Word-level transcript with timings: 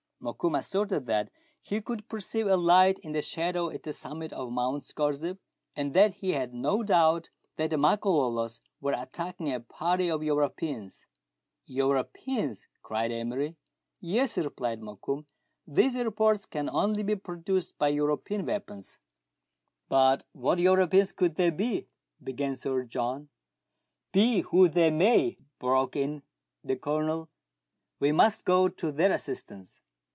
Mokoum 0.23 0.55
asserted 0.55 1.07
that 1.07 1.31
he 1.59 1.81
could 1.81 2.07
perceive 2.07 2.45
a 2.45 2.55
light 2.55 2.99
in 2.99 3.11
the 3.11 3.23
shadow 3.23 3.71
at 3.71 3.81
the 3.81 3.91
summit 3.91 4.31
of 4.31 4.51
Mount 4.51 4.83
Scorzef, 4.83 5.39
and 5.75 5.95
that 5.95 6.13
he 6.13 6.33
had 6.33 6.53
no 6.53 6.83
doubt 6.83 7.31
that 7.55 7.71
the 7.71 7.75
Makololos 7.75 8.59
were 8.79 8.93
attacking 8.95 9.51
a 9.51 9.59
party 9.59 10.11
of 10.11 10.21
Europeans. 10.21 11.07
THREE 11.65 11.75
ENGLISHMEN 11.79 11.97
AND 11.97 11.97
THREE 11.97 12.03
RUSSIANS. 12.03 12.37
1 12.37 12.37
77" 12.37 12.45
Europeans!" 12.45 12.67
cried 12.83 13.11
Emery. 13.11 13.57
"Yes," 13.99 14.37
replied 14.37 14.81
Mokoum; 14.81 15.25
"these 15.65 15.95
reports 16.03 16.45
can 16.45 16.69
only 16.69 17.01
be 17.01 17.15
produced 17.15 17.75
by 17.79 17.87
European 17.87 18.45
weapons."" 18.45 18.99
But 19.89 20.23
what 20.33 20.59
Europeans 20.59 21.11
could 21.13 21.33
they 21.33 21.49
be?" 21.49 21.87
began 22.23 22.55
Sir 22.55 22.83
John. 22.83 23.29
Be 24.11 24.41
who 24.41 24.69
they 24.69 24.91
may," 24.91 25.39
broke 25.57 25.95
in 25.95 26.21
the 26.63 26.75
Colonel, 26.75 27.27
"we 27.99 28.11
must 28.11 28.45
go 28.45 28.69
to 28.69 28.91
their 28.91 29.11
assistance." 29.13 29.81